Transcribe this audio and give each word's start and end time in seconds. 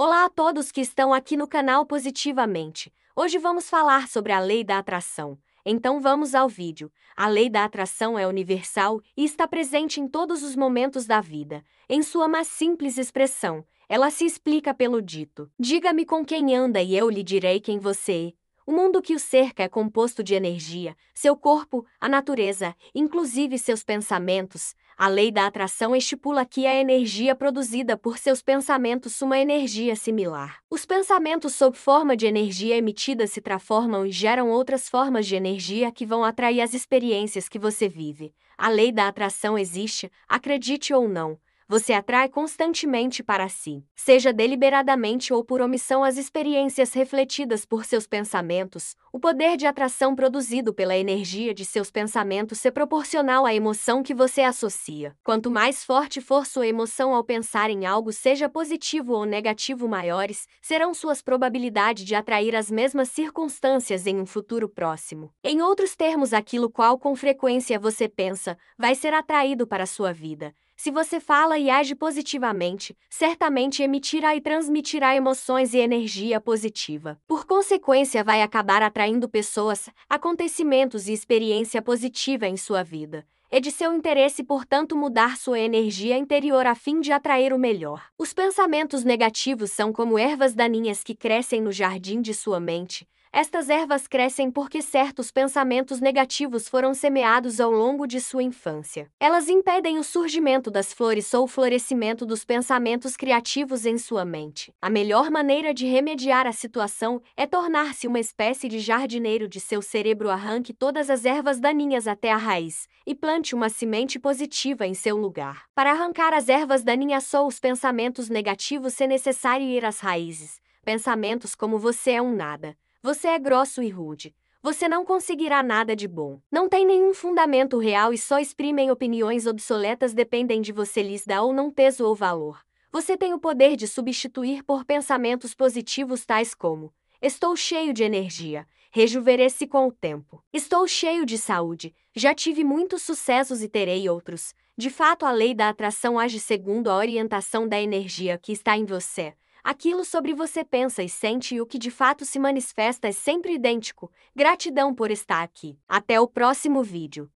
Olá 0.00 0.26
a 0.26 0.28
todos 0.28 0.70
que 0.70 0.80
estão 0.80 1.12
aqui 1.12 1.36
no 1.36 1.48
canal 1.48 1.84
Positivamente. 1.84 2.92
Hoje 3.16 3.36
vamos 3.36 3.68
falar 3.68 4.06
sobre 4.06 4.30
a 4.30 4.38
lei 4.38 4.62
da 4.62 4.78
atração. 4.78 5.36
Então 5.66 6.00
vamos 6.00 6.36
ao 6.36 6.48
vídeo. 6.48 6.88
A 7.16 7.26
lei 7.26 7.50
da 7.50 7.64
atração 7.64 8.16
é 8.16 8.24
universal 8.24 9.00
e 9.16 9.24
está 9.24 9.48
presente 9.48 10.00
em 10.00 10.06
todos 10.06 10.44
os 10.44 10.54
momentos 10.54 11.04
da 11.04 11.20
vida. 11.20 11.64
Em 11.88 12.00
sua 12.00 12.28
mais 12.28 12.46
simples 12.46 12.96
expressão, 12.96 13.64
ela 13.88 14.08
se 14.08 14.24
explica 14.24 14.72
pelo 14.72 15.02
dito: 15.02 15.50
Diga-me 15.58 16.06
com 16.06 16.24
quem 16.24 16.54
anda 16.54 16.80
e 16.80 16.96
eu 16.96 17.10
lhe 17.10 17.24
direi 17.24 17.58
quem 17.58 17.80
você 17.80 18.28
é. 18.28 18.47
O 18.68 18.70
mundo 18.70 19.00
que 19.00 19.14
o 19.14 19.18
cerca 19.18 19.62
é 19.62 19.68
composto 19.68 20.22
de 20.22 20.34
energia, 20.34 20.94
seu 21.14 21.34
corpo, 21.34 21.86
a 21.98 22.06
natureza, 22.06 22.76
inclusive 22.94 23.58
seus 23.58 23.82
pensamentos. 23.82 24.74
A 24.94 25.08
lei 25.08 25.32
da 25.32 25.46
atração 25.46 25.96
estipula 25.96 26.44
que 26.44 26.66
a 26.66 26.74
energia 26.74 27.34
produzida 27.34 27.96
por 27.96 28.18
seus 28.18 28.42
pensamentos 28.42 29.22
uma 29.22 29.38
energia 29.38 29.96
similar. 29.96 30.58
Os 30.68 30.84
pensamentos 30.84 31.54
sob 31.54 31.78
forma 31.78 32.14
de 32.14 32.26
energia 32.26 32.76
emitida 32.76 33.26
se 33.26 33.40
transformam 33.40 34.04
e 34.04 34.12
geram 34.12 34.50
outras 34.50 34.86
formas 34.86 35.26
de 35.26 35.34
energia 35.34 35.90
que 35.90 36.04
vão 36.04 36.22
atrair 36.22 36.60
as 36.60 36.74
experiências 36.74 37.48
que 37.48 37.58
você 37.58 37.88
vive. 37.88 38.34
A 38.58 38.68
lei 38.68 38.92
da 38.92 39.08
atração 39.08 39.56
existe, 39.56 40.12
acredite 40.28 40.92
ou 40.92 41.08
não 41.08 41.38
você 41.68 41.92
atrai 41.92 42.30
constantemente 42.30 43.22
para 43.22 43.46
si, 43.46 43.84
seja 43.94 44.32
deliberadamente 44.32 45.34
ou 45.34 45.44
por 45.44 45.60
omissão, 45.60 46.02
as 46.02 46.16
experiências 46.16 46.94
refletidas 46.94 47.66
por 47.66 47.84
seus 47.84 48.06
pensamentos. 48.06 48.96
O 49.12 49.20
poder 49.20 49.58
de 49.58 49.66
atração 49.66 50.16
produzido 50.16 50.72
pela 50.72 50.96
energia 50.96 51.52
de 51.52 51.66
seus 51.66 51.90
pensamentos 51.90 52.64
é 52.64 52.70
proporcional 52.70 53.44
à 53.44 53.54
emoção 53.54 54.02
que 54.02 54.14
você 54.14 54.40
associa. 54.40 55.14
Quanto 55.22 55.50
mais 55.50 55.84
forte 55.84 56.22
for 56.22 56.46
sua 56.46 56.66
emoção 56.66 57.14
ao 57.14 57.22
pensar 57.22 57.68
em 57.68 57.84
algo, 57.84 58.12
seja 58.12 58.48
positivo 58.48 59.12
ou 59.12 59.26
negativo, 59.26 59.86
maiores 59.86 60.46
serão 60.62 60.94
suas 60.94 61.20
probabilidades 61.20 62.06
de 62.06 62.14
atrair 62.14 62.56
as 62.56 62.70
mesmas 62.70 63.10
circunstâncias 63.10 64.06
em 64.06 64.18
um 64.18 64.26
futuro 64.26 64.70
próximo. 64.70 65.30
Em 65.44 65.60
outros 65.60 65.94
termos, 65.94 66.32
aquilo 66.32 66.70
qual 66.70 66.98
com 66.98 67.14
frequência 67.14 67.78
você 67.78 68.08
pensa 68.08 68.56
vai 68.78 68.94
ser 68.94 69.12
atraído 69.12 69.66
para 69.66 69.82
a 69.82 69.86
sua 69.86 70.14
vida. 70.14 70.54
Se 70.80 70.92
você 70.92 71.18
fala 71.18 71.58
e 71.58 71.68
age 71.68 71.92
positivamente, 71.96 72.96
certamente 73.10 73.82
emitirá 73.82 74.36
e 74.36 74.40
transmitirá 74.40 75.16
emoções 75.16 75.74
e 75.74 75.78
energia 75.78 76.40
positiva. 76.40 77.20
Por 77.26 77.44
consequência, 77.46 78.22
vai 78.22 78.42
acabar 78.42 78.80
atraindo 78.80 79.28
pessoas, 79.28 79.90
acontecimentos 80.08 81.08
e 81.08 81.12
experiência 81.12 81.82
positiva 81.82 82.46
em 82.46 82.56
sua 82.56 82.84
vida. 82.84 83.26
É 83.50 83.58
de 83.58 83.72
seu 83.72 83.92
interesse, 83.92 84.44
portanto, 84.44 84.96
mudar 84.96 85.36
sua 85.36 85.58
energia 85.58 86.16
interior 86.16 86.64
a 86.64 86.76
fim 86.76 87.00
de 87.00 87.10
atrair 87.10 87.52
o 87.52 87.58
melhor. 87.58 88.04
Os 88.16 88.32
pensamentos 88.32 89.02
negativos 89.02 89.72
são 89.72 89.92
como 89.92 90.16
ervas 90.16 90.54
daninhas 90.54 91.02
que 91.02 91.16
crescem 91.16 91.60
no 91.60 91.72
jardim 91.72 92.20
de 92.20 92.32
sua 92.32 92.60
mente 92.60 93.04
estas 93.32 93.68
ervas 93.68 94.08
crescem 94.08 94.50
porque 94.50 94.80
certos 94.80 95.30
pensamentos 95.30 96.00
negativos 96.00 96.66
foram 96.68 96.94
semeados 96.94 97.60
ao 97.60 97.70
longo 97.70 98.06
de 98.06 98.20
sua 98.20 98.42
infância. 98.42 99.10
Elas 99.20 99.48
impedem 99.48 99.98
o 99.98 100.04
surgimento 100.04 100.70
das 100.70 100.92
flores 100.92 101.32
ou 101.34 101.44
o 101.44 101.46
florescimento 101.46 102.24
dos 102.24 102.44
pensamentos 102.44 103.16
criativos 103.16 103.84
em 103.84 103.98
sua 103.98 104.24
mente. 104.24 104.72
A 104.80 104.88
melhor 104.88 105.30
maneira 105.30 105.74
de 105.74 105.86
remediar 105.86 106.46
a 106.46 106.52
situação 106.52 107.20
é 107.36 107.46
tornar-se 107.46 108.06
uma 108.06 108.18
espécie 108.18 108.68
de 108.68 108.78
jardineiro 108.78 109.46
de 109.46 109.60
seu 109.60 109.82
cérebro. 109.82 110.30
Arranque 110.30 110.72
todas 110.72 111.10
as 111.10 111.24
ervas 111.24 111.60
daninhas 111.60 112.08
até 112.08 112.32
a 112.32 112.36
raiz 112.36 112.88
e 113.06 113.14
plante 113.14 113.54
uma 113.54 113.68
semente 113.68 114.18
positiva 114.18 114.86
em 114.86 114.94
seu 114.94 115.16
lugar. 115.16 115.64
Para 115.74 115.92
arrancar 115.92 116.32
as 116.32 116.48
ervas 116.48 116.82
daninhas 116.82 117.32
ou 117.34 117.46
os 117.46 117.60
pensamentos 117.60 118.28
negativos, 118.28 118.98
é 119.00 119.06
necessário 119.06 119.66
ir 119.66 119.84
às 119.84 120.00
raízes. 120.00 120.60
Pensamentos 120.84 121.54
como 121.54 121.78
você 121.78 122.12
é 122.12 122.22
um 122.22 122.34
nada 122.34 122.76
você 123.00 123.28
é 123.28 123.38
grosso 123.38 123.80
e 123.80 123.88
rude. 123.88 124.34
Você 124.60 124.88
não 124.88 125.04
conseguirá 125.04 125.62
nada 125.62 125.94
de 125.94 126.08
bom. 126.08 126.40
Não 126.50 126.68
tem 126.68 126.84
nenhum 126.84 127.14
fundamento 127.14 127.78
real 127.78 128.12
e 128.12 128.18
só 128.18 128.40
exprimem 128.40 128.90
opiniões 128.90 129.46
obsoletas 129.46 130.12
dependem 130.12 130.60
de 130.60 130.72
você 130.72 131.00
lhes 131.00 131.24
dar 131.24 131.42
ou 131.42 131.52
não 131.52 131.70
peso 131.70 132.04
ou 132.04 132.14
valor. 132.14 132.60
Você 132.90 133.16
tem 133.16 133.32
o 133.32 133.38
poder 133.38 133.76
de 133.76 133.86
substituir 133.86 134.64
por 134.64 134.84
pensamentos 134.84 135.54
positivos 135.54 136.26
tais 136.26 136.56
como: 136.56 136.92
Estou 137.22 137.54
cheio 137.54 137.94
de 137.94 138.02
energia, 138.02 138.66
rejuvenesci 138.90 139.68
com 139.68 139.86
o 139.86 139.92
tempo. 139.92 140.42
Estou 140.52 140.88
cheio 140.88 141.24
de 141.24 141.38
saúde, 141.38 141.94
já 142.12 142.34
tive 142.34 142.64
muitos 142.64 143.02
sucessos 143.02 143.62
e 143.62 143.68
terei 143.68 144.08
outros. 144.08 144.54
De 144.76 144.90
fato, 144.90 145.24
a 145.24 145.30
lei 145.30 145.54
da 145.54 145.68
atração 145.68 146.18
age 146.18 146.40
segundo 146.40 146.90
a 146.90 146.96
orientação 146.96 147.68
da 147.68 147.80
energia 147.80 148.38
que 148.38 148.50
está 148.50 148.76
em 148.76 148.84
você. 148.84 149.34
Aquilo 149.70 150.02
sobre 150.02 150.32
você 150.32 150.64
pensa 150.64 151.02
e 151.02 151.10
sente 151.10 151.54
e 151.54 151.60
o 151.60 151.66
que 151.66 151.78
de 151.78 151.90
fato 151.90 152.24
se 152.24 152.38
manifesta 152.38 153.06
é 153.06 153.12
sempre 153.12 153.52
idêntico. 153.52 154.10
Gratidão 154.34 154.94
por 154.94 155.10
estar 155.10 155.42
aqui. 155.42 155.78
Até 155.86 156.18
o 156.18 156.26
próximo 156.26 156.82
vídeo. 156.82 157.26